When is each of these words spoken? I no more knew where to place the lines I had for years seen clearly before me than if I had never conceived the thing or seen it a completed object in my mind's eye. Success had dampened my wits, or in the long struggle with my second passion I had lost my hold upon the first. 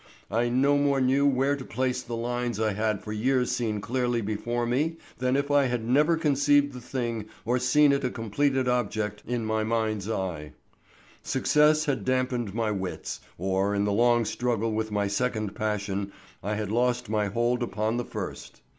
I 0.31 0.49
no 0.49 0.79
more 0.79 0.99
knew 0.99 1.27
where 1.27 1.55
to 1.55 1.63
place 1.63 2.01
the 2.01 2.15
lines 2.15 2.59
I 2.59 2.73
had 2.73 3.03
for 3.03 3.13
years 3.13 3.51
seen 3.51 3.79
clearly 3.81 4.19
before 4.19 4.65
me 4.65 4.97
than 5.19 5.35
if 5.35 5.51
I 5.51 5.65
had 5.65 5.85
never 5.87 6.17
conceived 6.17 6.73
the 6.73 6.81
thing 6.81 7.25
or 7.45 7.59
seen 7.59 7.91
it 7.91 8.03
a 8.03 8.09
completed 8.09 8.67
object 8.67 9.21
in 9.27 9.45
my 9.45 9.63
mind's 9.63 10.09
eye. 10.09 10.53
Success 11.21 11.85
had 11.85 12.03
dampened 12.03 12.51
my 12.55 12.71
wits, 12.71 13.19
or 13.37 13.75
in 13.75 13.83
the 13.85 13.91
long 13.93 14.25
struggle 14.25 14.71
with 14.71 14.89
my 14.91 15.05
second 15.05 15.53
passion 15.53 16.11
I 16.41 16.55
had 16.55 16.71
lost 16.71 17.07
my 17.07 17.27
hold 17.27 17.61
upon 17.61 17.97
the 17.97 18.03
first. 18.05 18.61